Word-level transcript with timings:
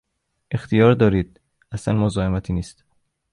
اختیار 0.51 0.93
دارید، 0.93 1.41
اصلا 1.71 1.93
مزاحمتی 1.93 2.53
نیست! 2.53 2.83